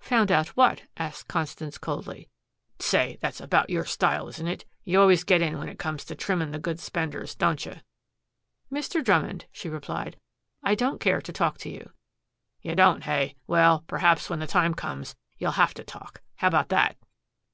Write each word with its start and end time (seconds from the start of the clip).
"Found 0.00 0.32
out 0.32 0.48
what?" 0.56 0.84
asked 0.96 1.28
Constance 1.28 1.76
coldly. 1.76 2.30
"Say, 2.78 3.18
that's 3.20 3.38
about 3.38 3.68
your 3.68 3.84
style, 3.84 4.26
isn't 4.28 4.46
it? 4.46 4.64
You 4.82 4.98
always 4.98 5.24
get 5.24 5.42
in 5.42 5.58
when 5.58 5.68
it 5.68 5.78
comes 5.78 6.06
to 6.06 6.14
trimming 6.14 6.52
the 6.52 6.58
good 6.58 6.80
spenders, 6.80 7.34
don't 7.34 7.66
you?" 7.66 7.80
"Mr. 8.72 9.04
Drummond," 9.04 9.44
she 9.52 9.68
replied, 9.68 10.18
"I 10.62 10.74
don't 10.74 11.02
care 11.02 11.20
to 11.20 11.32
talk 11.34 11.58
to 11.58 11.68
you." 11.68 11.90
"You 12.62 12.74
don't, 12.74 13.04
hey? 13.04 13.36
Well, 13.46 13.84
perhaps, 13.86 14.30
when 14.30 14.38
the 14.38 14.46
time 14.46 14.72
comes 14.72 15.16
you'll 15.36 15.50
have 15.52 15.74
to 15.74 15.84
talk. 15.84 16.22
How 16.36 16.48
about 16.48 16.70
that?" 16.70 16.96